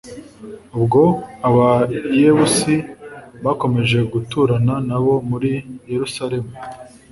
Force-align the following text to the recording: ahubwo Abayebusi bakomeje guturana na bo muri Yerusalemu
ahubwo 0.71 1.01
Abayebusi 1.47 2.75
bakomeje 3.45 3.99
guturana 4.13 4.75
na 4.89 4.97
bo 5.03 5.13
muri 5.29 5.51
Yerusalemu 5.91 6.51